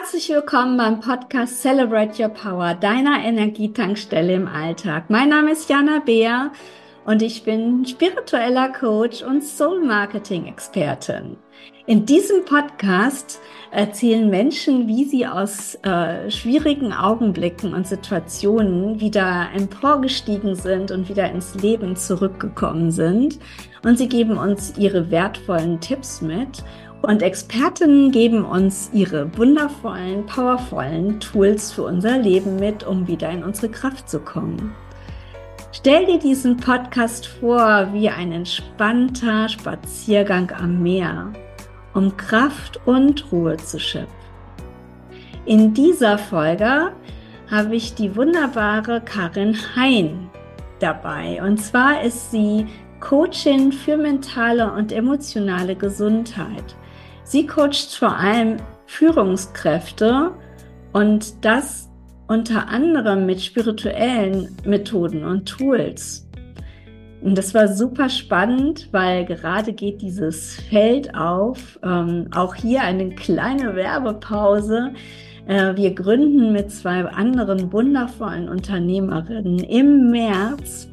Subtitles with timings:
[0.00, 5.10] Herzlich willkommen beim Podcast Celebrate Your Power, deiner Energietankstelle im Alltag.
[5.10, 6.52] Mein Name ist Jana Beer
[7.04, 11.36] und ich bin spiritueller Coach und Soul Marketing Expertin.
[11.86, 13.40] In diesem Podcast
[13.72, 21.28] erzählen Menschen, wie sie aus äh, schwierigen Augenblicken und Situationen wieder emporgestiegen sind und wieder
[21.28, 23.40] ins Leben zurückgekommen sind.
[23.82, 26.62] Und sie geben uns ihre wertvollen Tipps mit
[27.02, 33.44] und Expertinnen geben uns ihre wundervollen, powervollen Tools für unser Leben mit, um wieder in
[33.44, 34.74] unsere Kraft zu kommen.
[35.72, 41.32] Stell dir diesen Podcast vor wie ein entspannter Spaziergang am Meer,
[41.94, 44.08] um Kraft und Ruhe zu schöpfen.
[45.44, 46.92] In dieser Folge
[47.50, 50.28] habe ich die wunderbare Karin Hein
[50.80, 51.42] dabei.
[51.42, 52.66] Und zwar ist sie
[53.00, 56.76] Coachin für mentale und emotionale Gesundheit.
[57.28, 58.56] Sie coacht vor allem
[58.86, 60.30] Führungskräfte
[60.94, 61.90] und das
[62.26, 66.26] unter anderem mit spirituellen Methoden und Tools.
[67.20, 71.78] Und das war super spannend, weil gerade geht dieses Feld auf.
[71.82, 74.94] Ähm, auch hier eine kleine Werbepause.
[75.46, 80.88] Äh, wir gründen mit zwei anderen wundervollen Unternehmerinnen im März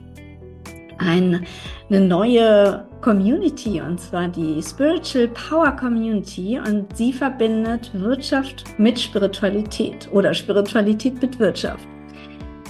[0.98, 1.42] eine
[1.90, 10.34] neue Community und zwar die Spiritual Power Community und sie verbindet Wirtschaft mit Spiritualität oder
[10.34, 11.88] Spiritualität mit Wirtschaft.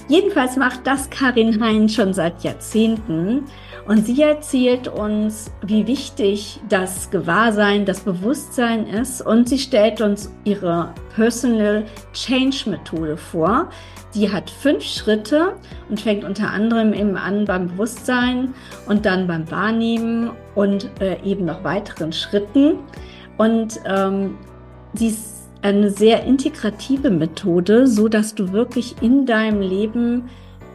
[0.08, 3.44] Jedenfalls macht das Karin Hein schon seit Jahrzehnten
[3.88, 10.30] und sie erzählt uns, wie wichtig das Gewahrsein, das Bewusstsein ist und sie stellt uns
[10.44, 13.68] ihre Personal Change Methode vor,
[14.16, 15.56] die hat fünf Schritte
[15.90, 18.54] und fängt unter anderem eben an beim Bewusstsein
[18.88, 22.78] und dann beim Wahrnehmen und äh, eben noch weiteren Schritten.
[23.36, 24.38] Und ähm,
[24.94, 30.30] sie ist eine sehr integrative Methode, so dass du wirklich in deinem Leben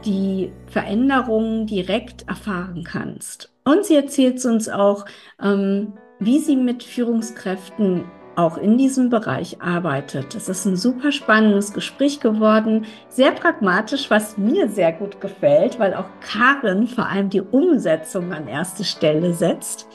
[0.06, 3.52] die Veränderungen direkt erfahren kannst.
[3.64, 5.06] Und sie erzählt uns auch,
[5.42, 8.04] ähm, wie sie mit Führungskräften
[8.42, 10.36] auch in diesem Bereich arbeitet.
[10.36, 15.94] Es ist ein super spannendes Gespräch geworden, sehr pragmatisch, was mir sehr gut gefällt, weil
[15.94, 19.88] auch Karin vor allem die Umsetzung an erste Stelle setzt.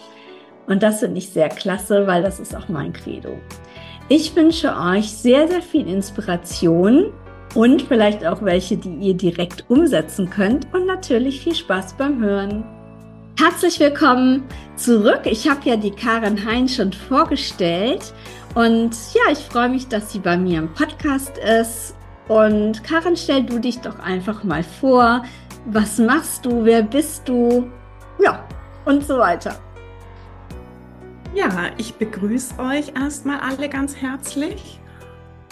[0.67, 3.37] Und das finde ich sehr klasse, weil das ist auch mein Credo.
[4.09, 7.13] Ich wünsche euch sehr, sehr viel Inspiration
[7.55, 12.65] und vielleicht auch welche, die ihr direkt umsetzen könnt und natürlich viel Spaß beim Hören.
[13.39, 14.45] Herzlich willkommen
[14.77, 15.21] zurück.
[15.25, 18.15] Ich habe ja die Karin Hein schon vorgestellt
[18.57, 21.95] und ja, ich freue mich, dass sie bei mir im Podcast ist.
[22.27, 25.23] Und Karin, stell du dich doch einfach mal vor.
[25.67, 26.65] Was machst du?
[26.65, 27.71] Wer bist du?
[28.19, 28.43] Ja,
[28.87, 29.57] und so weiter.
[31.35, 34.81] Ja, ich begrüße euch erstmal alle ganz herzlich.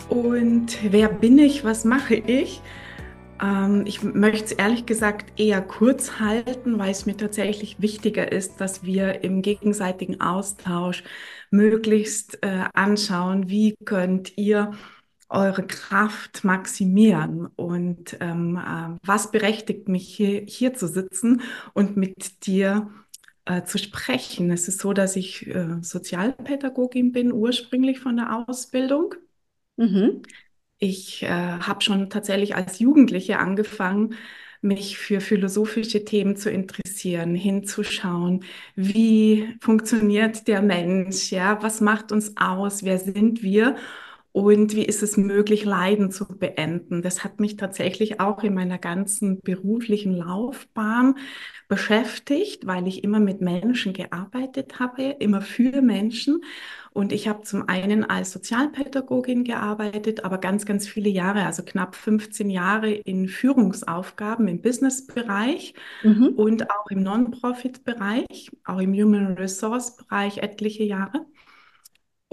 [0.08, 1.62] Und wer bin ich?
[1.62, 2.62] Was mache ich?
[3.44, 8.60] Ähm, ich möchte es ehrlich gesagt eher kurz halten, weil es mir tatsächlich wichtiger ist,
[8.60, 11.04] dass wir im gegenseitigen Austausch
[11.50, 14.72] möglichst äh, anschauen, wie könnt ihr
[15.28, 21.42] eure Kraft maximieren und ähm, äh, was berechtigt mich hier, hier zu sitzen
[21.74, 22.90] und mit dir
[23.46, 24.50] äh, zu sprechen.
[24.52, 29.14] Es ist so, dass ich äh, Sozialpädagogin bin, ursprünglich von der Ausbildung.
[29.76, 30.22] Mhm.
[30.78, 34.14] Ich äh, habe schon tatsächlich als Jugendliche angefangen,
[34.60, 42.36] mich für philosophische Themen zu interessieren, hinzuschauen, wie funktioniert der Mensch, ja, was macht uns
[42.36, 43.76] aus, wer sind wir?
[44.32, 47.02] Und wie ist es möglich, Leiden zu beenden.
[47.02, 51.16] Das hat mich tatsächlich auch in meiner ganzen beruflichen Laufbahn
[51.68, 56.42] beschäftigt, weil ich immer mit Menschen gearbeitet habe, immer für Menschen
[56.94, 61.96] und ich habe zum einen als Sozialpädagogin gearbeitet, aber ganz, ganz viele Jahre, also knapp
[61.96, 65.74] 15 Jahre in Führungsaufgaben im Businessbereich
[66.04, 66.28] mhm.
[66.36, 71.26] und auch im Non-Profit-Bereich, auch im Human Resource-Bereich etliche Jahre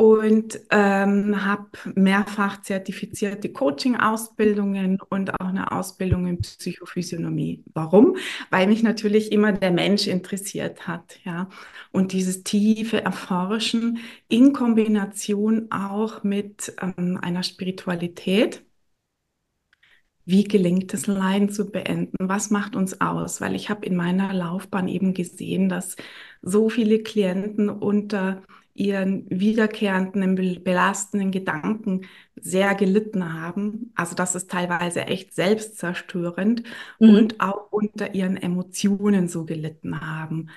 [0.02, 7.64] und ähm, habe mehrfach zertifizierte Coaching-Ausbildungen und auch eine Ausbildung in Psychophysiognomie.
[7.76, 8.18] Warum?
[8.50, 11.50] Weil mich natürlich immer der Mensch interessiert hat, ja.
[11.92, 18.66] Und dieses tiefe Erforschen in Kombination auch mit ähm, einer Spiritualität.
[20.26, 22.28] Wie gelingt es, Leiden zu beenden?
[22.28, 23.40] Was macht uns aus?
[23.40, 25.96] Weil ich habe in meiner Laufbahn eben gesehen, dass
[26.42, 28.42] so viele Klienten unter
[28.74, 33.92] ihren wiederkehrenden, belastenden Gedanken sehr gelitten haben.
[33.96, 36.64] Also das ist teilweise echt selbstzerstörend
[37.00, 37.16] mhm.
[37.16, 40.50] und auch unter ihren Emotionen so gelitten haben.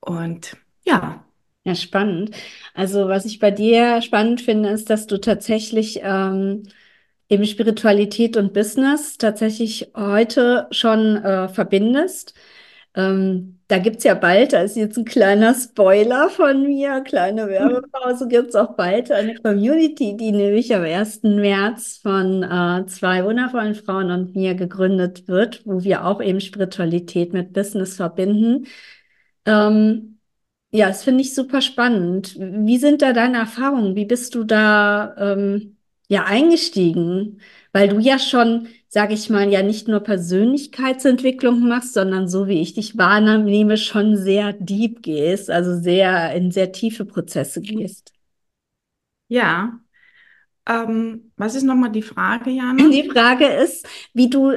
[0.00, 1.24] Und ja,
[1.64, 2.32] Ja, spannend.
[2.74, 6.64] Also, was ich bei dir spannend finde, ist, dass du tatsächlich ähm,
[7.28, 12.34] eben Spiritualität und Business tatsächlich heute schon äh, verbindest.
[12.94, 18.28] Ähm, da gibt's ja bald, da ist jetzt ein kleiner Spoiler von mir, kleine Werbepause,
[18.28, 21.36] gibt's auch bald eine Community, die nämlich am 1.
[21.36, 27.32] März von äh, zwei wundervollen Frauen und mir gegründet wird, wo wir auch eben Spiritualität
[27.32, 28.66] mit Business verbinden.
[29.46, 30.18] Ähm,
[30.70, 32.36] ja, das finde ich super spannend.
[32.38, 33.94] Wie sind da deine Erfahrungen?
[33.96, 35.76] Wie bist du da ähm,
[36.08, 37.40] ja eingestiegen?
[37.72, 42.60] Weil du ja schon, sage ich mal, ja nicht nur Persönlichkeitsentwicklung machst, sondern so wie
[42.60, 48.12] ich dich wahrnehme, schon sehr deep gehst, also sehr in sehr tiefe Prozesse gehst.
[49.28, 49.80] Ja,
[50.68, 52.88] ähm, was ist nochmal die Frage, Jana?
[52.90, 54.52] Die Frage ist, wie du,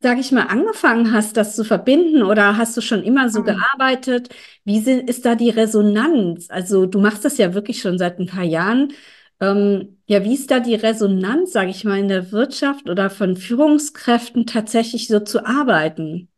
[0.00, 3.44] sag ich mal, angefangen hast, das zu verbinden oder hast du schon immer so Ah.
[3.44, 4.28] gearbeitet?
[4.64, 6.48] Wie sind, ist da die Resonanz?
[6.50, 8.92] Also du machst das ja wirklich schon seit ein paar Jahren.
[9.40, 13.36] Ähm, ja, wie ist da die Resonanz, sage ich mal, in der Wirtschaft oder von
[13.36, 16.28] Führungskräften tatsächlich so zu arbeiten?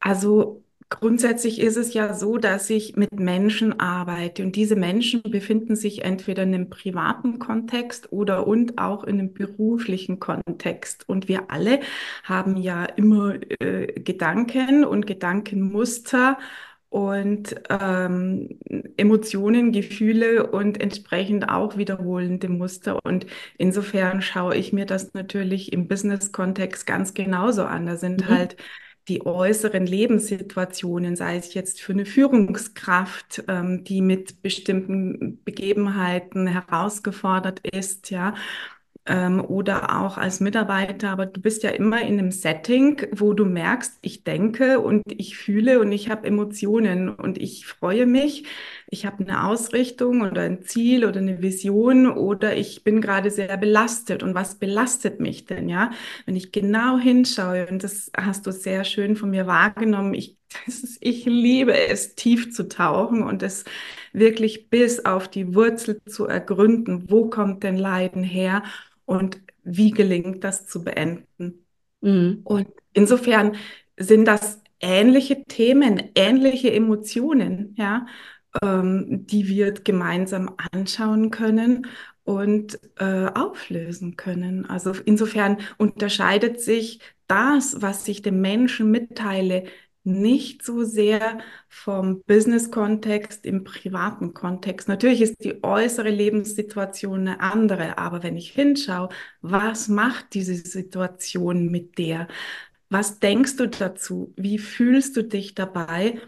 [0.00, 5.76] Also grundsätzlich ist es ja so, dass ich mit Menschen arbeite und diese Menschen befinden
[5.76, 11.08] sich entweder in einem privaten Kontext oder und auch in einem beruflichen Kontext.
[11.08, 11.80] Und wir alle
[12.24, 16.38] haben ja immer äh, Gedanken und Gedankenmuster
[16.92, 18.58] und ähm,
[18.98, 22.98] Emotionen, Gefühle und entsprechend auch wiederholende Muster.
[23.04, 23.26] Und
[23.58, 27.86] insofern schaue ich mir das natürlich im Business-Kontext ganz genauso an.
[27.86, 28.28] Da sind Mhm.
[28.28, 28.56] halt
[29.08, 37.60] die äußeren Lebenssituationen, sei es jetzt für eine Führungskraft, ähm, die mit bestimmten Begebenheiten herausgefordert
[37.66, 38.34] ist, ja,
[39.06, 43.44] ähm, oder auch als Mitarbeiter, aber du bist ja immer in einem Setting, wo du
[43.44, 48.44] merkst, ich denke und ich fühle und ich habe Emotionen und ich freue mich,
[48.90, 53.56] ich habe eine Ausrichtung oder ein Ziel oder eine Vision oder ich bin gerade sehr
[53.56, 54.22] belastet.
[54.22, 55.90] Und was belastet mich denn, ja?
[56.26, 60.36] Wenn ich genau hinschaue, und das hast du sehr schön von mir wahrgenommen, ich,
[61.00, 63.64] ich liebe es, tief zu tauchen und es
[64.12, 68.62] wirklich bis auf die Wurzel zu ergründen, wo kommt denn Leiden her?
[69.12, 71.66] Und wie gelingt das zu beenden.
[72.00, 72.40] Mhm.
[72.44, 73.56] Und insofern
[73.98, 78.06] sind das ähnliche Themen, ähnliche Emotionen, ja,
[78.62, 81.86] ähm, die wir gemeinsam anschauen können
[82.24, 84.64] und äh, auflösen können.
[84.66, 89.64] Also insofern unterscheidet sich das, was ich dem Menschen mitteile,
[90.04, 91.38] nicht so sehr
[91.68, 94.88] vom Business-Kontext im privaten Kontext.
[94.88, 99.08] Natürlich ist die äußere Lebenssituation eine andere, aber wenn ich hinschaue,
[99.42, 102.28] was macht diese Situation mit dir?
[102.90, 104.34] Was denkst du dazu?
[104.36, 106.20] Wie fühlst du dich dabei?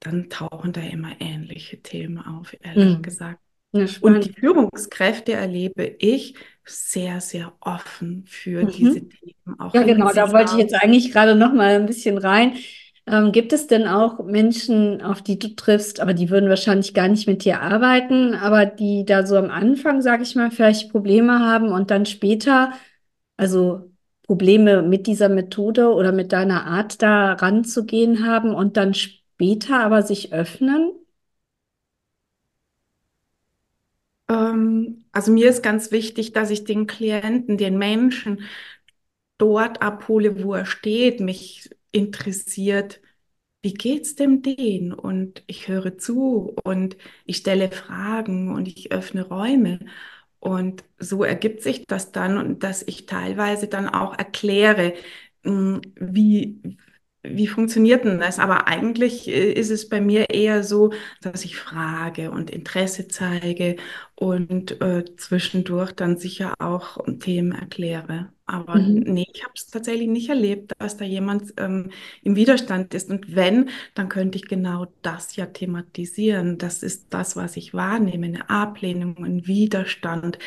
[0.00, 3.02] Dann tauchen da immer ähnliche Themen auf, ehrlich Mhm.
[3.02, 3.42] gesagt.
[3.72, 9.08] Ja, Und die Führungskräfte erlebe ich sehr, sehr offen für diese Mhm.
[9.08, 12.54] Themen, auch Ja, genau, da wollte ich jetzt eigentlich gerade noch mal ein bisschen rein.
[13.06, 17.08] Ähm, gibt es denn auch Menschen, auf die du triffst, aber die würden wahrscheinlich gar
[17.08, 21.40] nicht mit dir arbeiten, aber die da so am Anfang, sage ich mal, vielleicht Probleme
[21.40, 22.72] haben und dann später,
[23.36, 23.92] also
[24.24, 30.02] Probleme mit dieser Methode oder mit deiner Art da ranzugehen haben und dann später aber
[30.02, 30.92] sich öffnen?
[30.92, 31.04] Ähm,
[34.28, 38.42] also mir ist ganz wichtig, dass ich den Klienten, den Menschen
[39.38, 41.20] dort abhole, wo er steht.
[41.20, 43.00] Mich interessiert,
[43.62, 44.92] wie geht's dem den?
[44.92, 46.96] Und ich höre zu und
[47.26, 49.80] ich stelle Fragen und ich öffne Räume.
[50.40, 54.94] Und so ergibt sich das dann und dass ich teilweise dann auch erkläre,
[55.44, 56.78] mh, wie,
[57.22, 58.38] wie funktioniert denn das?
[58.38, 63.76] Aber eigentlich äh, ist es bei mir eher so, dass ich frage und Interesse zeige
[64.16, 68.30] und äh, zwischendurch dann sicher auch Themen erkläre.
[68.48, 69.00] Aber Mhm.
[69.04, 71.90] nee, ich habe es tatsächlich nicht erlebt, dass da jemand ähm,
[72.22, 73.10] im Widerstand ist.
[73.10, 76.56] Und wenn, dann könnte ich genau das ja thematisieren.
[76.56, 80.38] Das ist das, was ich wahrnehme, eine Ablehnung, ein Widerstand.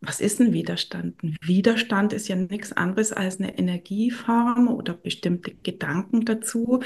[0.00, 1.20] Was ist ein Widerstand?
[1.24, 6.80] Ein Widerstand ist ja nichts anderes als eine Energieform oder bestimmte Gedanken dazu.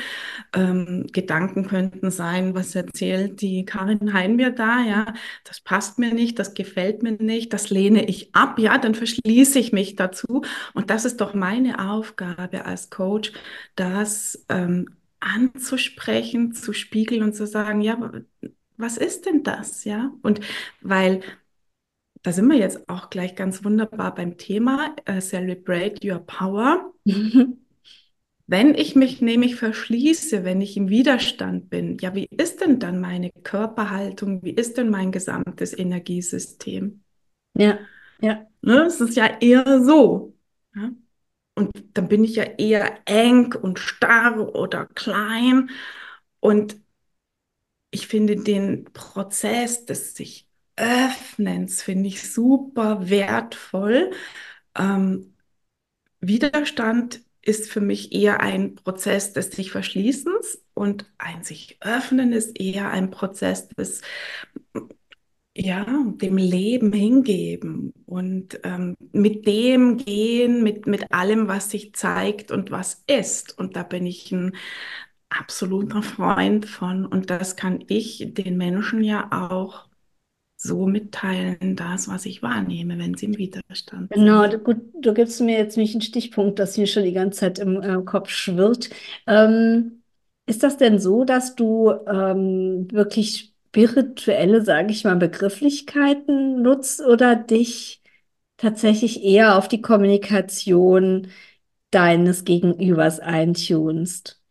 [0.55, 6.15] Ähm, Gedanken könnten sein, was erzählt die Karin Hein mir da, ja, das passt mir
[6.15, 10.43] nicht, das gefällt mir nicht, das lehne ich ab, ja, dann verschließe ich mich dazu.
[10.75, 13.33] Und das ist doch meine Aufgabe als Coach,
[13.77, 14.89] das ähm,
[15.21, 18.12] anzusprechen, zu spiegeln und zu sagen, ja,
[18.77, 20.12] was ist denn das, ja?
[20.23, 20.41] Und
[20.81, 21.23] weil
[22.23, 26.93] da sind wir jetzt auch gleich ganz wunderbar beim Thema äh, Celebrate Your Power.
[28.52, 33.00] Wenn ich mich nämlich verschließe, wenn ich im Widerstand bin, ja, wie ist denn dann
[33.00, 34.42] meine Körperhaltung?
[34.44, 37.02] Wie ist denn mein gesamtes Energiesystem?
[37.54, 37.78] Ja,
[38.21, 38.47] ja.
[38.61, 40.37] Ne, es ist ja eher so.
[40.75, 40.90] Ja?
[41.54, 45.71] Und dann bin ich ja eher eng und starr oder klein.
[46.40, 46.76] Und
[47.90, 54.11] ich finde den Prozess des sich Öffnens finde ich super wertvoll.
[54.78, 55.32] Ähm,
[56.21, 62.59] Widerstand ist für mich eher ein Prozess des sich Verschließens und ein sich Öffnen ist
[62.61, 64.01] eher ein Prozess des
[65.55, 65.85] ja,
[66.17, 72.71] dem Leben hingeben und ähm, mit dem gehen, mit, mit allem, was sich zeigt und
[72.71, 73.59] was ist.
[73.59, 74.57] Und da bin ich ein
[75.29, 77.05] absoluter Freund von.
[77.07, 79.89] Und das kann ich den Menschen ja auch
[80.62, 84.19] so mitteilen, das, was ich wahrnehme, wenn sie im Widerstand sind.
[84.19, 87.59] Genau, gut, du gibst mir jetzt nicht einen Stichpunkt, das mir schon die ganze Zeit
[87.59, 88.90] im äh, Kopf schwirrt.
[89.26, 90.02] Ähm,
[90.47, 97.37] ist das denn so, dass du ähm, wirklich spirituelle, sage ich mal, Begrifflichkeiten nutzt oder
[97.37, 98.02] dich
[98.59, 101.28] tatsächlich eher auf die Kommunikation
[101.90, 104.42] deines Gegenübers eintunst?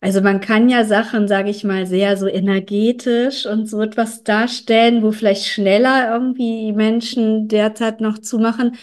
[0.00, 5.02] Also man kann ja Sachen, sage ich mal, sehr so energetisch und so etwas darstellen,
[5.02, 8.76] wo vielleicht schneller irgendwie Menschen derzeit noch zumachen.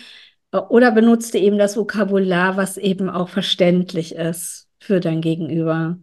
[0.70, 5.98] Oder benutzt eben das Vokabular, was eben auch verständlich ist für dein Gegenüber?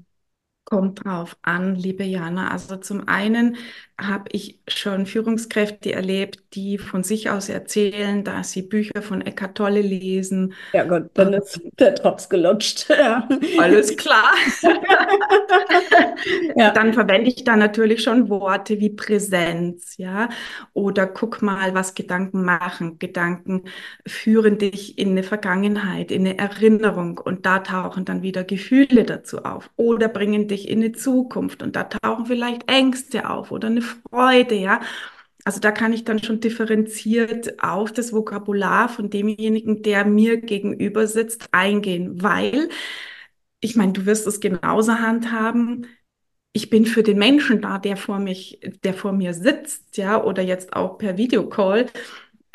[0.64, 2.50] Kommt drauf an, liebe Jana.
[2.52, 3.56] Also zum einen
[4.00, 9.56] habe ich schon Führungskräfte erlebt, die von sich aus erzählen, dass sie Bücher von Eckart
[9.56, 10.54] Tolle lesen.
[10.72, 12.88] Ja Gott, dann ist der Drops gelutscht.
[12.88, 13.28] Ja.
[13.58, 14.32] Alles klar.
[16.56, 16.70] ja.
[16.70, 20.28] Dann verwende ich da natürlich schon Worte wie Präsenz, ja,
[20.72, 22.98] oder guck mal, was Gedanken machen.
[22.98, 23.64] Gedanken
[24.06, 29.44] führen dich in eine Vergangenheit, in eine Erinnerung und da tauchen dann wieder Gefühle dazu
[29.44, 33.82] auf oder bringen dich in eine Zukunft und da tauchen vielleicht Ängste auf oder eine
[34.10, 34.80] Freude, ja.
[35.44, 41.06] Also da kann ich dann schon differenziert auf das Vokabular von demjenigen, der mir gegenüber
[41.06, 42.68] sitzt, eingehen, weil
[43.60, 45.86] ich meine, du wirst es genauso handhaben.
[46.52, 50.42] Ich bin für den Menschen da, der vor mich, der vor mir sitzt, ja, oder
[50.42, 51.86] jetzt auch per Videocall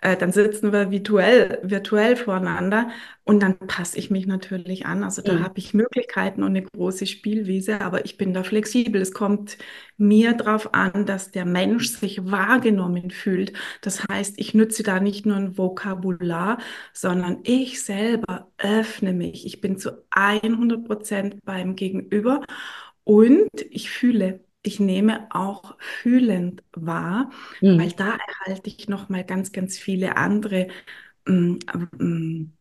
[0.06, 2.90] äh, dann sitzen wir virtuell, virtuell voreinander
[3.24, 5.04] und dann passe ich mich natürlich an.
[5.04, 5.44] Also da mhm.
[5.44, 9.02] habe ich Möglichkeiten und eine große Spielwiese, aber ich bin da flexibel.
[9.02, 9.58] Es kommt
[9.98, 13.54] mir darauf an, dass der Mensch sich wahrgenommen fühlt.
[13.82, 16.60] Das heißt, ich nütze da nicht nur ein Vokabular,
[16.94, 19.48] sondern ich selber öffne mich.
[19.48, 22.42] Ich bin zu 100 Prozent beim Gegenüber
[23.04, 27.29] und ich fühle ich nehme auch fühlend wahr,
[27.62, 27.79] mhm.
[27.79, 30.67] weil da erhalte ich noch mal ganz, ganz viele andere
[31.27, 31.60] ähm,
[32.00, 32.53] ähm,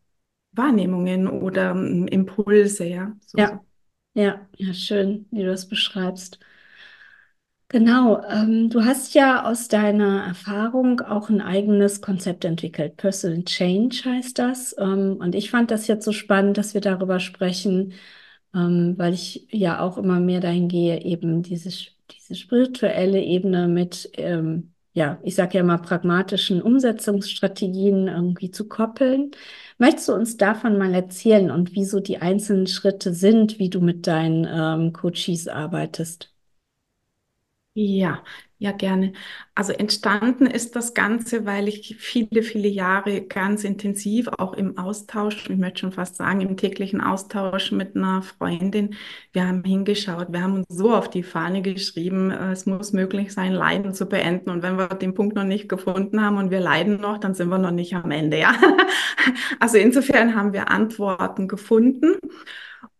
[0.51, 3.15] Wahrnehmungen oder ähm, Impulse, ja.
[3.25, 3.63] So, ja.
[4.13, 6.39] ja, ja, schön, wie du das beschreibst.
[7.67, 12.95] Genau, ähm, du hast ja aus deiner Erfahrung auch ein eigenes Konzept entwickelt.
[12.95, 14.75] Personal Change heißt das.
[14.77, 17.93] Ähm, und ich fand das jetzt so spannend, dass wir darüber sprechen,
[18.53, 24.09] ähm, weil ich ja auch immer mehr dahin gehe, eben dieses diese spirituelle Ebene mit,
[24.13, 29.31] ähm, ja, ich sage ja mal, pragmatischen Umsetzungsstrategien irgendwie zu koppeln.
[29.77, 34.07] Möchtest du uns davon mal erzählen und wieso die einzelnen Schritte sind, wie du mit
[34.07, 36.34] deinen ähm, Coaches arbeitest?
[37.77, 38.23] Ja,
[38.57, 39.11] ja, gerne.
[39.53, 45.49] Also entstanden ist das Ganze, weil ich viele, viele Jahre ganz intensiv auch im Austausch,
[45.49, 48.95] ich möchte schon fast sagen, im täglichen Austausch mit einer Freundin,
[49.33, 53.33] wir haben hingeschaut, wir haben uns so auf die Fahne geschrieben, äh, es muss möglich
[53.33, 54.51] sein, Leiden zu beenden.
[54.51, 57.49] Und wenn wir den Punkt noch nicht gefunden haben und wir leiden noch, dann sind
[57.49, 58.53] wir noch nicht am Ende, ja.
[59.59, 62.15] Also insofern haben wir Antworten gefunden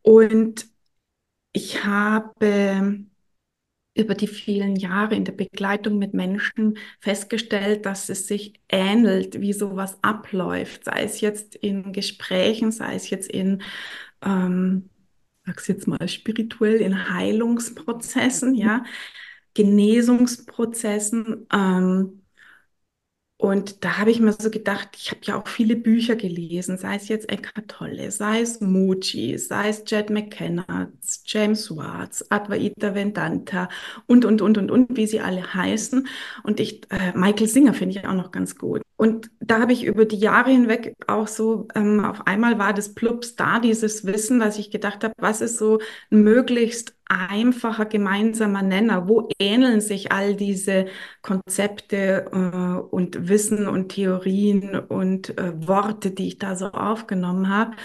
[0.01, 0.67] und
[1.53, 2.31] ich habe
[3.95, 9.53] über die vielen Jahre in der Begleitung mit Menschen festgestellt, dass es sich ähnelt, wie
[9.53, 13.63] sowas abläuft, sei es jetzt in Gesprächen, sei es jetzt in,
[14.23, 14.89] ähm,
[15.45, 18.83] sag's jetzt mal spirituell, in Heilungsprozessen, ja,
[19.53, 21.47] Genesungsprozessen.
[21.53, 22.24] Ähm,
[23.37, 26.95] und da habe ich mir so gedacht, ich habe ja auch viele Bücher gelesen, sei
[26.95, 30.91] es jetzt Eckhart Tolle, sei es Muji, sei es Jed McKenna,
[31.25, 33.67] James Watts, Advaita Vedanta
[34.07, 36.07] und, und, und, und, und, wie sie alle heißen.
[36.43, 38.84] Und ich, äh, Michael Singer finde ich auch noch ganz gut.
[38.97, 42.93] Und da habe ich über die Jahre hinweg auch so, ähm, auf einmal war das
[42.95, 45.79] Plups da, dieses Wissen, dass ich gedacht habe, was ist so
[46.11, 49.07] ein möglichst einfacher gemeinsamer Nenner?
[49.09, 50.85] Wo ähneln sich all diese
[51.21, 57.75] Konzepte äh, und Wissen und Theorien und äh, Worte, die ich da so aufgenommen habe?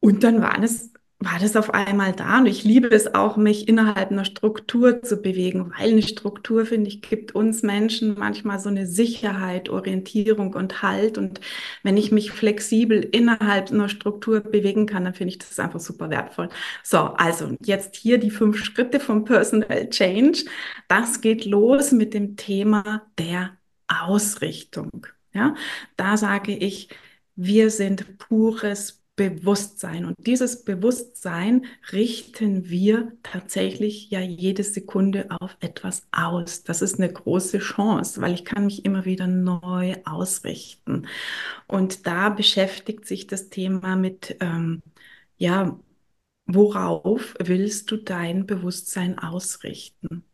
[0.00, 2.38] Und dann waren es war das auf einmal da.
[2.38, 6.88] Und ich liebe es auch, mich innerhalb einer Struktur zu bewegen, weil eine Struktur, finde
[6.88, 11.18] ich, gibt uns Menschen manchmal so eine Sicherheit, Orientierung und Halt.
[11.18, 11.40] Und
[11.82, 16.08] wenn ich mich flexibel innerhalb einer Struktur bewegen kann, dann finde ich das einfach super
[16.08, 16.48] wertvoll.
[16.82, 20.44] So, also jetzt hier die fünf Schritte vom Personal Change.
[20.88, 23.58] Das geht los mit dem Thema der
[23.88, 25.06] Ausrichtung.
[25.34, 25.54] Ja,
[25.96, 26.88] da sage ich,
[27.36, 30.06] wir sind pures Bewusstsein.
[30.06, 36.64] Und dieses Bewusstsein richten wir tatsächlich ja jede Sekunde auf etwas aus.
[36.64, 41.06] Das ist eine große Chance, weil ich kann mich immer wieder neu ausrichten.
[41.66, 44.80] Und da beschäftigt sich das Thema mit, ähm,
[45.36, 45.78] ja,
[46.46, 50.24] worauf willst du dein Bewusstsein ausrichten?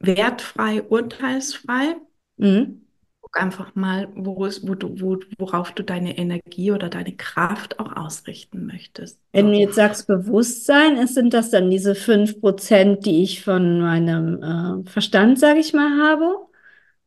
[0.00, 1.96] Wertfrei, urteilsfrei.
[2.36, 2.85] Mhm
[3.32, 7.96] einfach mal, wo es, wo du, wo, worauf du deine Energie oder deine Kraft auch
[7.96, 9.18] ausrichten möchtest.
[9.32, 13.80] Wenn du jetzt sagst Bewusstsein, ist, sind das dann diese fünf Prozent, die ich von
[13.80, 16.46] meinem äh, Verstand, sage ich mal, habe?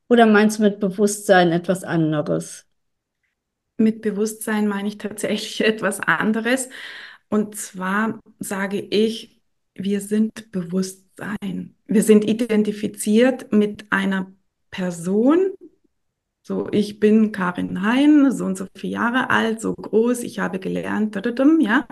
[0.10, 2.66] Oder meinst du mit Bewusstsein etwas anderes?
[3.78, 6.70] Mit Bewusstsein meine ich tatsächlich etwas anderes.
[7.30, 9.42] Und zwar sage ich,
[9.76, 11.76] wir sind Bewusstsein.
[11.86, 14.32] Wir sind identifiziert mit einer
[14.72, 15.54] Person,
[16.50, 20.58] so, ich bin Karin Hein, so und so viele Jahre alt, so groß, ich habe
[20.60, 21.16] gelernt,
[21.60, 21.88] ja.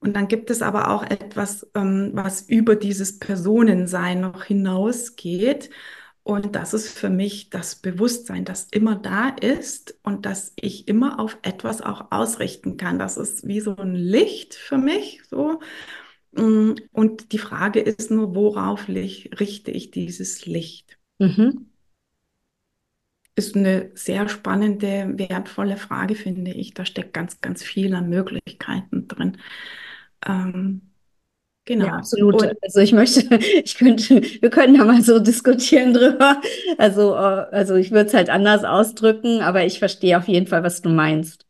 [0.00, 5.70] Und dann gibt es aber auch etwas, ähm, was über dieses Personensein noch hinausgeht.
[6.24, 11.20] Und das ist für mich das Bewusstsein, das immer da ist und das ich immer
[11.20, 12.98] auf etwas auch ausrichten kann.
[12.98, 15.60] Das ist wie so ein Licht für mich, so.
[16.32, 20.98] Mm, und die Frage ist nur, worauf richte ich dieses Licht?
[21.18, 21.69] Mhm
[23.36, 26.74] ist eine sehr spannende, wertvolle Frage, finde ich.
[26.74, 29.38] Da steckt ganz, ganz viel an Möglichkeiten drin.
[30.26, 30.90] Ähm,
[31.66, 31.86] Genau.
[31.86, 32.42] Ja, absolut.
[32.42, 33.32] Und also ich möchte,
[33.64, 36.40] ich könnte, wir können ja mal so diskutieren drüber.
[36.78, 40.64] Also, äh, also ich würde es halt anders ausdrücken, aber ich verstehe auf jeden Fall,
[40.64, 41.46] was du meinst.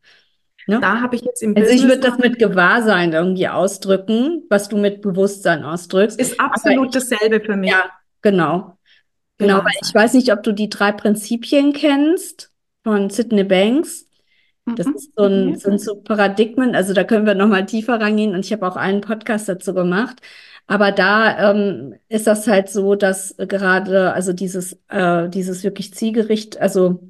[0.67, 0.79] Ne?
[0.79, 4.77] Da habe ich jetzt im Also ich würde das mit Gewahrsein irgendwie ausdrücken, was du
[4.77, 6.19] mit Bewusstsein ausdrückst.
[6.19, 7.71] Ist absolut ich, dasselbe für mich.
[7.71, 7.85] Ja,
[8.21, 8.77] genau.
[9.41, 12.51] Genau, weil ich weiß nicht, ob du die drei Prinzipien kennst
[12.83, 14.07] von Sydney Banks.
[14.65, 14.97] Das mhm.
[15.15, 18.67] so ein, sind so Paradigmen, also da können wir nochmal tiefer rangehen und ich habe
[18.67, 20.21] auch einen Podcast dazu gemacht.
[20.67, 26.59] Aber da ähm, ist das halt so, dass gerade, also dieses, äh, dieses wirklich Zielgericht,
[26.61, 27.01] also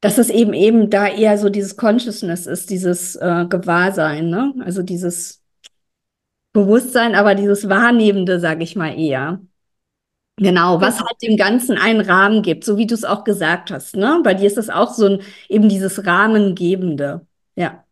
[0.00, 4.54] dass es eben eben da eher so dieses Consciousness ist, dieses äh, Gewahrsein, ne?
[4.64, 5.42] Also dieses
[6.52, 9.40] Bewusstsein, aber dieses Wahrnehmende, sage ich mal eher.
[10.38, 13.96] Genau, was halt dem Ganzen einen Rahmen gibt, so wie du es auch gesagt hast.
[13.96, 14.20] Ne?
[14.24, 17.26] Bei dir ist das auch so ein, eben dieses Rahmengebende.
[17.56, 17.84] Ja.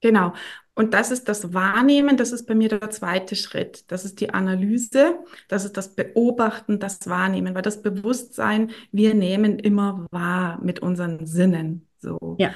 [0.00, 0.32] Genau.
[0.74, 3.90] Und das ist das Wahrnehmen, das ist bei mir der zweite Schritt.
[3.92, 9.58] Das ist die Analyse, das ist das Beobachten, das Wahrnehmen, weil das Bewusstsein, wir nehmen
[9.58, 11.86] immer wahr mit unseren Sinnen.
[11.98, 12.36] So.
[12.38, 12.52] Ja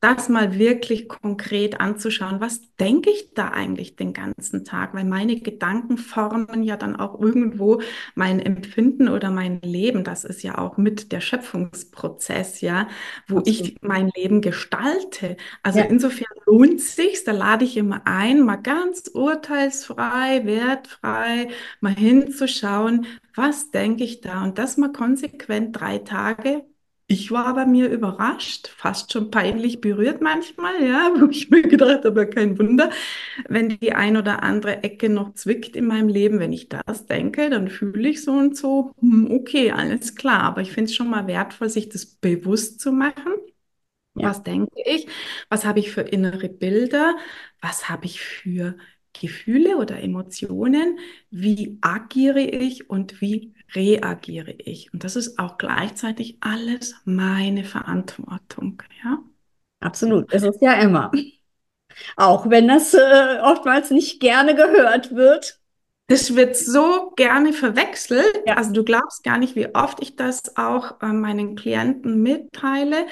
[0.00, 4.94] das mal wirklich konkret anzuschauen, was denke ich da eigentlich den ganzen Tag?
[4.94, 7.80] Weil meine Gedanken formen ja dann auch irgendwo
[8.14, 10.04] mein Empfinden oder mein Leben.
[10.04, 12.88] Das ist ja auch mit der Schöpfungsprozess, ja,
[13.28, 13.48] wo Absolut.
[13.48, 15.36] ich mein Leben gestalte.
[15.62, 15.84] Also ja.
[15.86, 21.48] insofern lohnt sich, da lade ich immer ein, mal ganz urteilsfrei, wertfrei,
[21.80, 24.42] mal hinzuschauen, was denke ich da?
[24.42, 26.64] Und das mal konsequent drei Tage
[27.12, 32.04] ich war bei mir überrascht, fast schon peinlich berührt manchmal, ja, wo ich mir gedacht
[32.04, 32.90] habe, kein Wunder,
[33.48, 37.50] wenn die ein oder andere Ecke noch zwickt in meinem Leben, wenn ich das denke,
[37.50, 41.10] dann fühle ich so und so, hm, okay, alles klar, aber ich finde es schon
[41.10, 43.32] mal wertvoll, sich das bewusst zu machen.
[44.14, 44.28] Ja.
[44.28, 45.08] Was denke ich?
[45.48, 47.16] Was habe ich für innere Bilder?
[47.60, 48.76] Was habe ich für
[49.14, 50.98] Gefühle oder Emotionen?
[51.30, 54.92] Wie agiere ich und wie reagiere ich?
[54.92, 58.82] Und das ist auch gleichzeitig alles meine Verantwortung.
[59.04, 59.18] Ja?
[59.80, 61.10] Absolut, es ist ja immer.
[62.16, 65.58] Auch wenn das äh, oftmals nicht gerne gehört wird.
[66.08, 68.42] Das wird so gerne verwechselt.
[68.46, 68.56] Ja.
[68.56, 73.06] Also du glaubst gar nicht, wie oft ich das auch äh, meinen Klienten mitteile,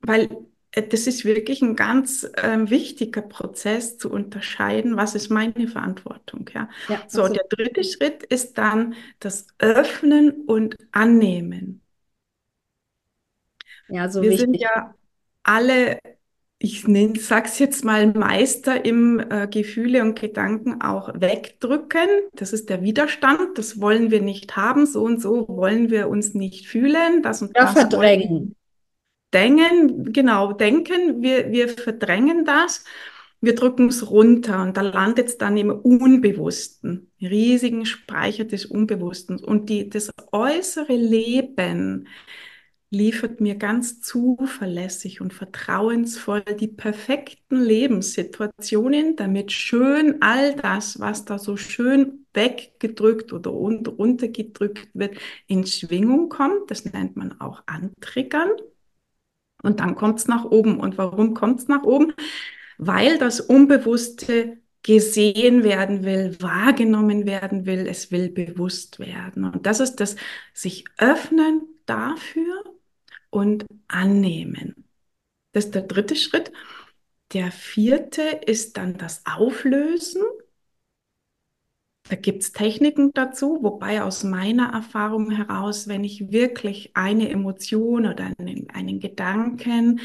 [0.00, 0.28] weil
[0.72, 6.48] das ist wirklich ein ganz äh, wichtiger Prozess zu unterscheiden, was ist meine Verantwortung.
[6.54, 6.68] Ja?
[6.88, 11.82] ja so, der dritte Schritt ist dann das Öffnen und Annehmen.
[13.88, 14.46] Ja, so Wir wichtig.
[14.46, 14.94] sind ja
[15.42, 15.98] alle,
[16.60, 16.82] ich
[17.18, 22.08] sage es jetzt mal, Meister im äh, Gefühle und Gedanken auch wegdrücken.
[22.34, 23.58] Das ist der Widerstand.
[23.58, 24.86] Das wollen wir nicht haben.
[24.86, 27.22] So und so wollen wir uns nicht fühlen.
[27.24, 28.54] Das und ja, das verdrängen
[29.32, 32.84] denken, genau, denken, wir, wir verdrängen das.
[33.40, 39.38] wir drücken es runter und da landet es dann im Unbewussten, riesigen Speicher des Unbewussten.
[39.42, 42.06] Und die, das äußere Leben
[42.90, 51.38] liefert mir ganz zuverlässig und vertrauensvoll die perfekten Lebenssituationen, damit schön all das, was da
[51.38, 55.16] so schön weggedrückt oder runtergedrückt wird,
[55.46, 56.70] in Schwingung kommt.
[56.70, 58.50] Das nennt man auch Antriggern.
[59.62, 60.80] Und dann kommt es nach oben.
[60.80, 62.12] Und warum kommt es nach oben?
[62.78, 69.44] Weil das Unbewusste gesehen werden will, wahrgenommen werden will, es will bewusst werden.
[69.44, 70.16] Und das ist das
[70.54, 72.64] sich öffnen dafür,
[73.30, 74.88] und annehmen.
[75.52, 76.52] Das ist der dritte Schritt.
[77.32, 80.22] Der vierte ist dann das Auflösen.
[82.10, 88.04] Da gibt es Techniken dazu, wobei aus meiner Erfahrung heraus, wenn ich wirklich eine Emotion
[88.04, 90.00] oder einen, einen Gedanken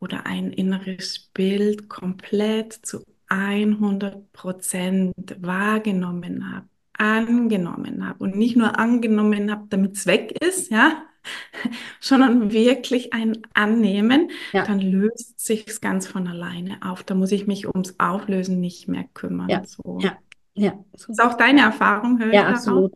[0.00, 8.76] oder ein inneres Bild komplett zu 100 Prozent wahrgenommen habe, angenommen habe und nicht nur
[8.76, 11.04] angenommen habe, damit es weg ist, ja,
[12.00, 14.64] sondern wirklich ein Annehmen, ja.
[14.64, 17.04] dann löst sich es ganz von alleine auf.
[17.04, 19.48] Da muss ich mich ums Auflösen nicht mehr kümmern.
[19.48, 19.98] Ja, so.
[20.02, 20.16] ja,
[20.54, 20.72] ja.
[20.96, 21.12] So.
[21.12, 22.94] Ist auch deine Erfahrung, höre Ja, absolut.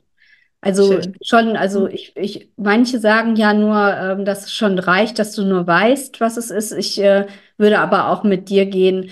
[0.61, 1.17] Also Schön.
[1.23, 1.91] schon, also mhm.
[1.93, 6.21] ich, ich, manche sagen ja nur, ähm, dass es schon reicht, dass du nur weißt,
[6.21, 6.73] was es ist.
[6.73, 9.11] Ich äh, würde aber auch mit dir gehen,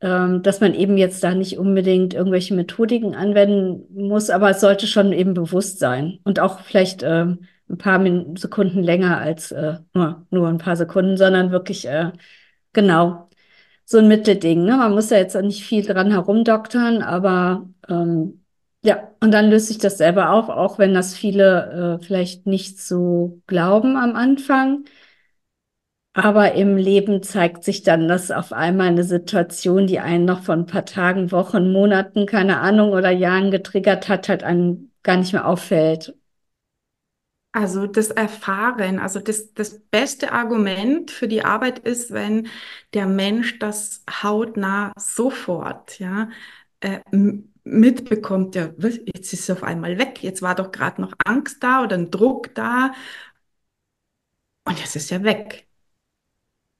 [0.00, 4.86] ähm, dass man eben jetzt da nicht unbedingt irgendwelche Methodiken anwenden muss, aber es sollte
[4.86, 9.78] schon eben bewusst sein und auch vielleicht ähm, ein paar Min Sekunden länger als äh,
[9.94, 12.12] nur, nur ein paar Sekunden, sondern wirklich äh,
[12.72, 13.27] genau
[13.88, 14.64] so ein Mittelding.
[14.64, 14.76] Ne?
[14.76, 18.44] Man muss ja jetzt nicht viel dran herumdoktern, aber ähm,
[18.84, 22.78] ja, und dann löst sich das selber auf, auch wenn das viele äh, vielleicht nicht
[22.80, 24.84] so glauben am Anfang.
[26.12, 30.60] Aber im Leben zeigt sich dann, dass auf einmal eine Situation, die einen noch von
[30.60, 35.32] ein paar Tagen, Wochen, Monaten, keine Ahnung, oder Jahren getriggert hat, halt einem gar nicht
[35.32, 36.17] mehr auffällt.
[37.58, 42.46] Also das Erfahren, also das, das beste Argument für die Arbeit ist, wenn
[42.94, 46.28] der Mensch das hautnah sofort, ja,
[46.80, 47.00] äh,
[47.64, 51.82] mitbekommt, ja, jetzt ist es auf einmal weg, jetzt war doch gerade noch Angst da
[51.82, 52.92] oder ein Druck da
[54.64, 55.68] und jetzt ist er weg.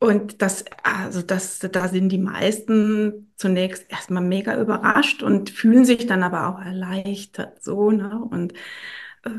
[0.01, 6.07] Und das, also das, da sind die meisten zunächst erstmal mega überrascht und fühlen sich
[6.07, 8.21] dann aber auch erleichtert, so, ne?
[8.31, 8.53] Und
[9.25, 9.31] äh,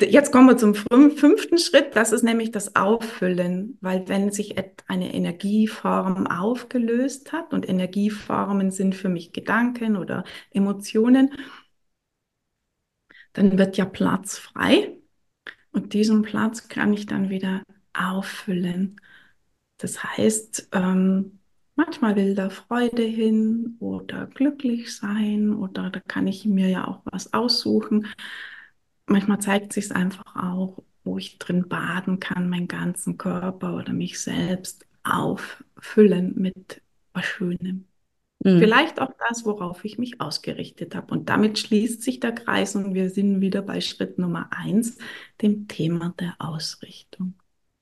[0.00, 4.56] Jetzt kommen wir zum fünften Schritt, das ist nämlich das Auffüllen, weil wenn sich
[4.88, 11.30] eine Energieform aufgelöst hat und Energieformen sind für mich Gedanken oder Emotionen,
[13.32, 14.98] dann wird ja Platz frei.
[15.70, 19.00] Und diesen Platz kann ich dann wieder auffüllen.
[19.78, 21.38] Das heißt, ähm,
[21.76, 27.02] manchmal will da Freude hin oder glücklich sein oder da kann ich mir ja auch
[27.04, 28.06] was aussuchen
[29.06, 33.92] manchmal zeigt sich es einfach auch, wo ich drin baden kann, meinen ganzen Körper oder
[33.92, 37.86] mich selbst auffüllen mit was Schönem.
[38.44, 38.58] Mhm.
[38.58, 41.12] Vielleicht auch das, worauf ich mich ausgerichtet habe.
[41.12, 44.98] Und damit schließt sich der Kreis und wir sind wieder bei Schritt Nummer eins,
[45.40, 47.34] dem Thema der Ausrichtung.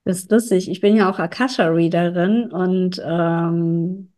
[0.04, 0.70] Das ist lustig.
[0.70, 4.12] Ich bin ja auch Akasha-Readerin und ähm,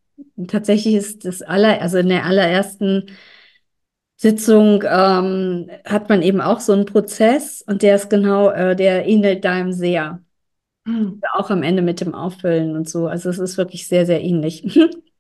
[0.49, 3.07] tatsächlich ist das aller, also in der allerersten
[4.17, 9.07] Sitzung ähm, hat man eben auch so einen Prozess und der ist genau, äh, der
[9.07, 10.23] ähnelt deinem sehr.
[10.85, 11.21] Mhm.
[11.35, 13.09] Auch am Ende mit dem Auffüllen und so.
[13.09, 14.65] Also es ist wirklich sehr, sehr ähnlich.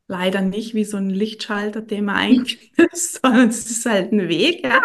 [0.07, 4.63] leider nicht wie so ein Lichtschalter, den man einknipst, sondern es ist halt ein Weg,
[4.65, 4.81] ja.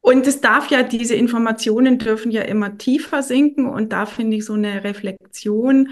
[0.00, 4.44] Und es darf ja, diese Informationen dürfen ja immer tiefer sinken und da finde ich
[4.44, 5.90] so eine Reflexion,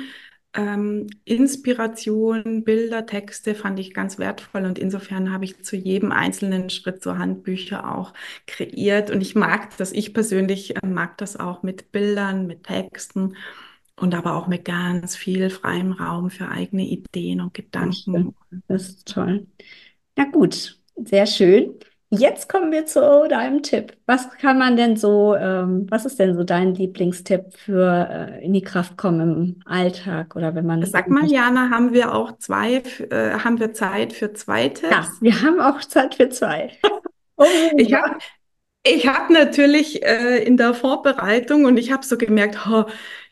[0.56, 6.70] ähm, Inspiration, Bilder, Texte fand ich ganz wertvoll und insofern habe ich zu jedem einzelnen
[6.70, 8.12] Schritt so Handbücher auch
[8.46, 13.36] kreiert und ich mag das, ich persönlich äh, mag das auch mit Bildern, mit Texten
[13.96, 18.34] und aber auch mit ganz viel freiem Raum für eigene Ideen und Gedanken.
[18.68, 19.46] Das ist toll.
[20.16, 21.74] Na gut, sehr schön.
[22.10, 23.96] Jetzt kommen wir zu deinem Tipp.
[24.06, 28.52] Was kann man denn so, ähm, was ist denn so dein Lieblingstipp für äh, in
[28.52, 32.76] die Kraft kommen im Alltag oder wenn man Sag mal, Jana, haben wir auch zwei,
[33.10, 35.20] äh, haben wir Zeit für zwei Ja, Tipps?
[35.20, 36.72] wir haben auch Zeit für zwei.
[37.38, 37.44] Oh,
[37.76, 38.18] Ich habe
[38.84, 42.84] ich hab natürlich äh, in der Vorbereitung und ich habe so gemerkt, oh,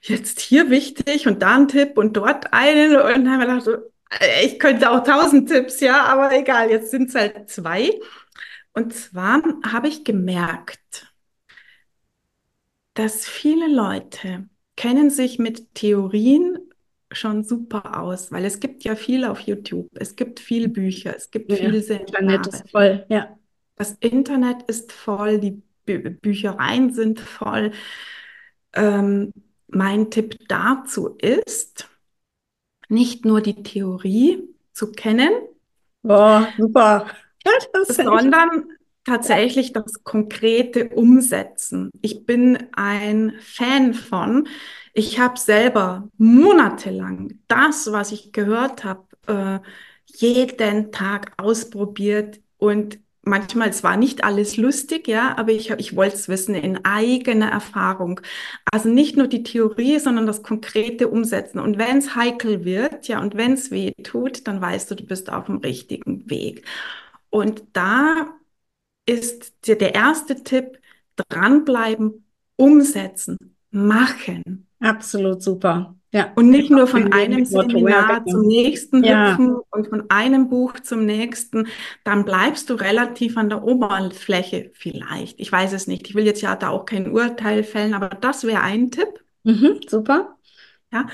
[0.02, 3.84] jetzt hier wichtig und da ein Tipp und dort einen und dann habe ich gedacht,
[4.20, 7.90] äh, ich könnte auch tausend Tipps, ja, aber egal, jetzt sind es halt zwei.
[8.74, 11.14] Und zwar habe ich gemerkt,
[12.94, 16.58] dass viele Leute kennen sich mit Theorien
[17.12, 21.30] schon super aus, weil es gibt ja viel auf YouTube, es gibt viel Bücher, es
[21.30, 22.48] gibt ja, viel Internet Seminare.
[22.48, 23.06] ist voll.
[23.08, 23.38] Ja,
[23.76, 27.72] Das Internet ist voll, die Bü Büchereien sind voll.
[28.72, 29.32] Ähm,
[29.68, 31.88] mein Tipp dazu ist,
[32.88, 35.30] nicht nur die Theorie zu kennen,
[36.02, 37.06] boah, super.
[37.88, 38.64] Sondern
[39.04, 41.90] tatsächlich das konkrete Umsetzen.
[42.00, 44.48] Ich bin ein Fan von,
[44.94, 49.58] ich habe selber monatelang das, was ich gehört habe, äh,
[50.06, 56.14] jeden Tag ausprobiert und manchmal, es war nicht alles lustig, ja, aber ich, ich wollte
[56.16, 58.20] es wissen in eigener Erfahrung.
[58.70, 61.58] Also nicht nur die Theorie, sondern das konkrete Umsetzen.
[61.58, 65.04] Und wenn es heikel wird, ja, und wenn es weh tut, dann weißt du, du
[65.04, 66.64] bist auf dem richtigen Weg.
[67.34, 68.28] Und da
[69.06, 70.78] ist der, der erste Tipp,
[71.16, 74.68] dranbleiben, umsetzen, machen.
[74.78, 75.96] Absolut super.
[76.12, 80.78] Ja, Und nicht nur von einem Seminar zum nächsten Ja, hüpfen und von einem Buch
[80.78, 81.66] zum nächsten,
[82.04, 85.40] dann bleibst du relativ an der Oberfläche vielleicht.
[85.40, 86.08] Ich weiß es nicht.
[86.08, 89.24] Ich will jetzt ja da auch kein Urteil fällen, aber das wäre ein Tipp.
[89.42, 90.38] mhm, super.
[90.92, 91.08] Ja.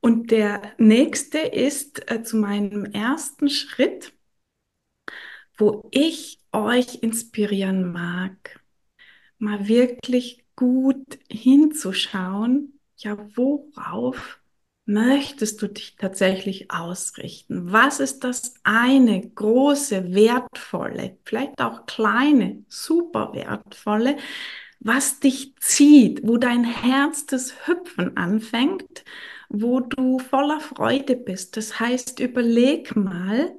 [0.00, 4.12] Und der nächste ist äh, zu meinem ersten Schritt,
[5.56, 8.60] wo ich euch inspirieren mag,
[9.38, 14.40] mal wirklich gut hinzuschauen, ja, worauf
[14.86, 17.72] möchtest du dich tatsächlich ausrichten?
[17.72, 24.16] Was ist das eine große, wertvolle, vielleicht auch kleine, super wertvolle,
[24.80, 29.04] was dich zieht, wo dein Herz das Hüpfen anfängt,
[29.48, 31.56] wo du voller Freude bist?
[31.56, 33.56] Das heißt, überleg mal,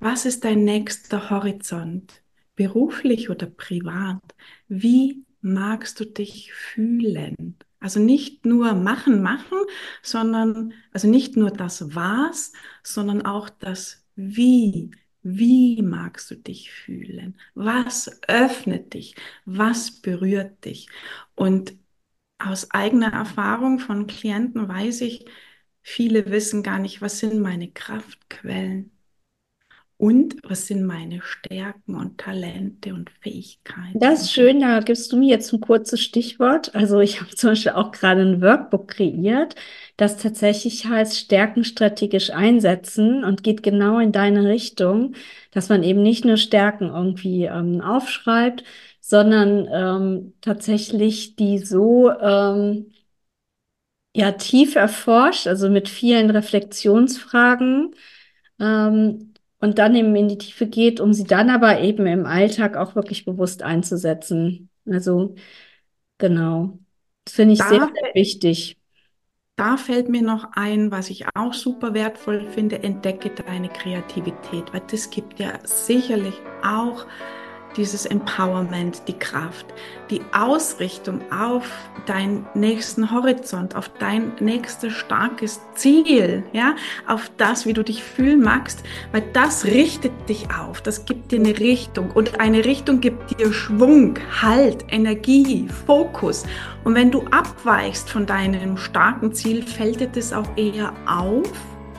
[0.00, 2.22] was ist dein nächster Horizont?
[2.56, 4.22] Beruflich oder privat?
[4.68, 7.56] Wie magst du dich fühlen?
[7.80, 9.58] Also nicht nur machen, machen,
[10.02, 14.90] sondern, also nicht nur das Was, sondern auch das Wie.
[15.22, 17.38] Wie magst du dich fühlen?
[17.54, 19.16] Was öffnet dich?
[19.44, 20.88] Was berührt dich?
[21.34, 21.74] Und
[22.38, 25.26] aus eigener Erfahrung von Klienten weiß ich,
[25.82, 28.90] viele wissen gar nicht, was sind meine Kraftquellen?
[30.00, 34.00] Und was sind meine Stärken und Talente und Fähigkeiten?
[34.00, 36.74] Das ist schön, da gibst du mir jetzt ein kurzes Stichwort.
[36.74, 39.56] Also ich habe zum Beispiel auch gerade ein Workbook kreiert,
[39.98, 45.16] das tatsächlich heißt Stärken strategisch einsetzen und geht genau in deine Richtung,
[45.50, 48.64] dass man eben nicht nur Stärken irgendwie ähm, aufschreibt,
[49.02, 52.86] sondern ähm, tatsächlich die so ähm,
[54.16, 57.94] ja tief erforscht, also mit vielen Reflexionsfragen
[58.58, 59.29] ähm,
[59.60, 62.94] und dann eben in die Tiefe geht, um sie dann aber eben im Alltag auch
[62.96, 64.70] wirklich bewusst einzusetzen.
[64.86, 65.34] Also
[66.18, 66.78] genau,
[67.24, 68.78] das finde ich sehr, Da, sehr wichtig.
[69.56, 74.82] da fällt mir noch ein, was ich auch super wertvoll finde, entdecke deine Kreativität, weil
[74.90, 77.06] das gibt ja sicherlich auch
[77.76, 79.66] dieses Empowerment, die Kraft,
[80.10, 81.70] die Ausrichtung auf
[82.06, 86.74] deinen nächsten Horizont, auf dein nächstes starkes Ziel, ja,
[87.06, 91.38] auf das, wie du dich fühlen magst, weil das richtet dich auf, das gibt dir
[91.38, 96.44] eine Richtung und eine Richtung gibt dir Schwung, Halt, Energie, Fokus.
[96.84, 101.50] Und wenn du abweichst von deinem starken Ziel, fällt dir das auch eher auf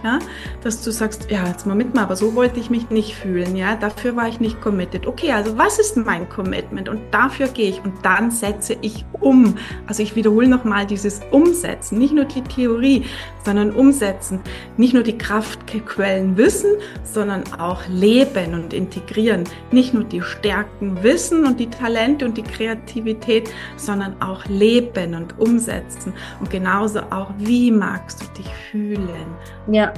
[0.04, 0.20] ja,
[0.64, 3.56] dass du sagst, ja, jetzt mal mit mal, aber so wollte ich mich nicht fühlen,
[3.56, 5.08] ja, dafür war ich nicht committed.
[5.08, 6.90] Okay, also was ist mein Commitment?
[6.90, 9.56] Und dafür gehe ich und dann setze ich um.
[9.88, 13.06] Also ich wiederhole nochmal dieses Umsetzen, nicht nur die Theorie,
[13.44, 14.40] sondern umsetzen.
[14.78, 16.72] Nicht nur die Kraftquellen wissen,
[17.04, 19.44] sondern auch leben und integrieren.
[19.72, 25.40] Nicht nur die Stärken wissen und die Talente und die Kreativität, sondern auch leben und
[25.40, 26.14] umsetzen.
[26.40, 29.36] Und genauso auch, wie magst du dich fühlen?
[29.68, 29.91] Ja.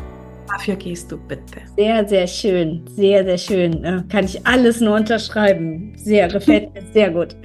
[0.47, 1.61] Dafür gehst du bitte.
[1.77, 2.85] Sehr, sehr schön.
[2.95, 3.83] Sehr, sehr schön.
[3.83, 5.93] Äh, kann ich alles nur unterschreiben.
[5.95, 7.35] Sehr, gefällt mir sehr gut.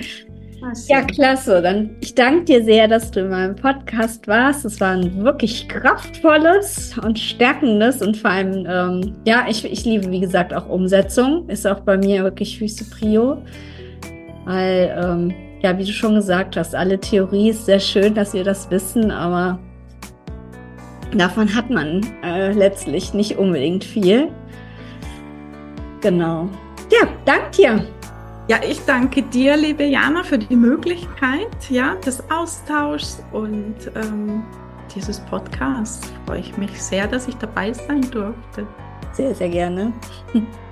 [0.89, 1.63] Ja, klasse.
[1.63, 4.65] Dann ich danke dir sehr, dass du in meinem Podcast warst.
[4.65, 10.11] Es war ein wirklich kraftvolles und stärkendes und vor allem, ähm, ja, ich, ich liebe,
[10.11, 11.49] wie gesagt, auch Umsetzung.
[11.49, 13.39] Ist auch bei mir wirklich höchste Prio.
[14.45, 18.45] Weil, ähm, ja, wie du schon gesagt hast, alle Theorie ist sehr schön, dass wir
[18.45, 19.59] das wissen, aber
[21.15, 24.29] davon hat man äh, letztlich nicht unbedingt viel.
[26.01, 26.49] Genau.
[26.91, 27.87] Ja, danke dir.
[28.49, 34.43] Ja, ich danke dir, liebe Jana, für die Möglichkeit ja, des Austauschs und ähm,
[34.95, 36.11] dieses Podcasts.
[36.25, 38.67] Freue ich mich sehr, dass ich dabei sein durfte.
[39.13, 39.93] Sehr, sehr gerne.